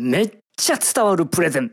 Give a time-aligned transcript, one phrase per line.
[0.00, 1.72] めっちゃ伝わるプレゼン。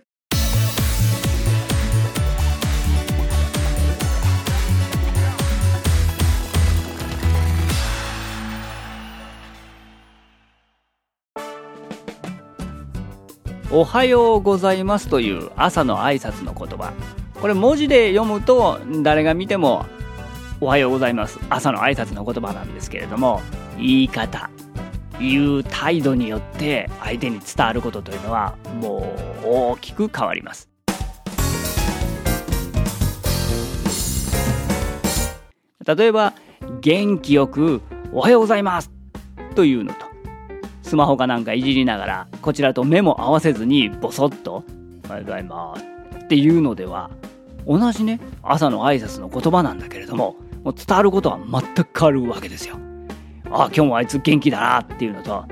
[13.72, 16.94] おはようございますという朝の挨拶の言葉。
[17.40, 19.86] これ文字で読むと誰が見ても
[20.60, 21.38] おはようございます。
[21.52, 23.44] 朝の挨拶の言葉なんですけれども
[23.78, 24.50] 言い方。
[25.20, 30.70] 言う態度によって相手に伝わることというのはもう大きく変わります
[35.86, 36.34] 例えば
[36.82, 38.92] 元気よく「おはようございます」
[39.56, 40.06] というのと
[40.82, 44.64] スマホかなんかいじりながらこちらと目も合わせずにボソッと
[45.06, 45.86] 「おはようございます」
[46.26, 47.10] っていうのでは
[47.68, 52.78] 同じね朝の挨拶の言葉なんだけれどももう伝わることは全く変わるわけですよ。
[53.52, 55.46] あ今日もあいつ元気だなっていうのと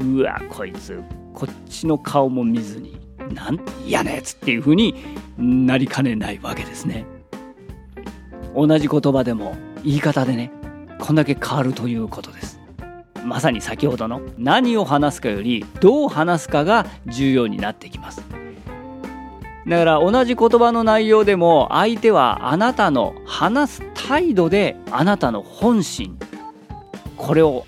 [0.00, 1.02] うわこいつ
[1.34, 2.98] こっちの顔も見ずに
[3.32, 4.94] なん嫌なやつっていう風に
[5.38, 7.04] なりかねないわけですね。
[8.54, 10.50] 同じ言葉でも言い方でね
[10.98, 12.60] こんだけ変わるということです。
[13.24, 18.22] まさに先ほどの何を話すかよりどう話すかが重要になってきます。
[19.66, 26.16] だから同じ言葉の内容でも相手はあなたの話す態度であなたの本心
[27.16, 27.66] これを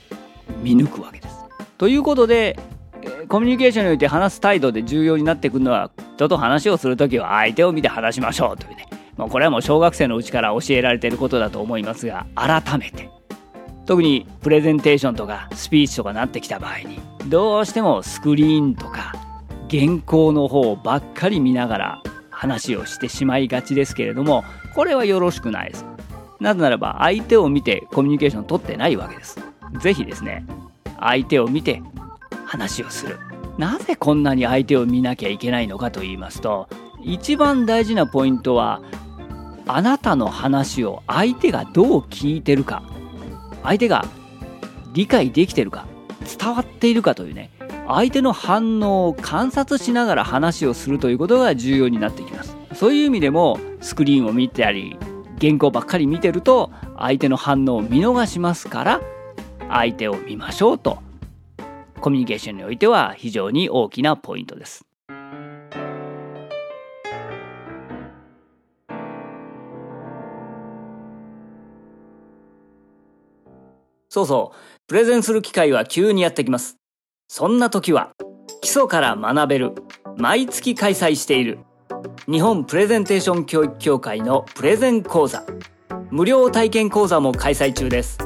[0.62, 1.36] 見抜くわけです。
[1.76, 2.58] ということで
[3.28, 13.18] コミュニケーションにおいて話す態度で重要になってくるのは人と話をする時は相手を見て話しましょうというね、まあ、これはもう小学生のうちから教えられていることだと思いますが改めて。
[13.88, 19.14] 特にプレゼンテーションとかスピーチとかなってきた場合にどうしてもスクリーンとか
[19.70, 25.86] 原稿の方ばっかり見ながら話をしてしまいがちですけれどもこれはよろしくないです。
[26.40, 29.38] なぜならば相手を見てコミュニケーション取ってないわけです。
[29.80, 30.44] 是非ですね
[31.00, 31.82] 相手を見て
[32.44, 33.18] 話をする。
[33.58, 36.68] なぜこんなに相手を見なきゃいけないのかと言いますと
[37.02, 38.82] 一番大事なポイントは
[39.66, 42.82] あなたの話を相手がどう聞いてるか。
[43.62, 44.04] 相手が
[44.94, 45.86] 理解できてるか。
[46.38, 47.50] 伝わっているかというね
[47.86, 52.56] 相手の反応を観察しながら話をするということが重要になってきます。
[52.74, 54.96] そういう意味でもスクリーンを見たり
[55.40, 59.00] 原稿ばっかり見てると相手の反応を見逃しますから
[59.68, 60.98] 相手を見ましょうと。
[62.00, 64.84] コミュニケーションにおいては非常に大きなポイントです。
[74.10, 74.56] そうそう、
[74.86, 76.76] プレゼンする機会は急にやってきます。
[77.28, 78.12] そんな時は、
[78.62, 79.74] 基礎から学べる、
[80.16, 81.58] 毎月開催している、
[82.30, 85.44] 日本プレゼンテーション教育協会のプレゼン講座、
[86.10, 88.18] 無料体験講座も開催中です。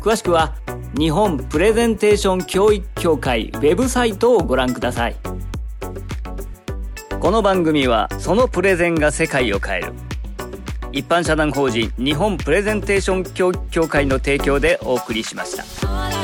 [0.00, 0.54] 詳しくは、
[0.98, 5.16] 日本プレゼンテーション教育協会ウェブサイトをご覧ください。
[7.20, 9.92] この番組は、そのプレゼンが世界を変える。
[10.92, 16.17] 一般社団法人日本プレゼンテーション教育協会の提供でお送りしました。